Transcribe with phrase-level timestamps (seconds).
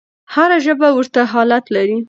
[0.33, 1.97] هره ژبه ورته حالت لري.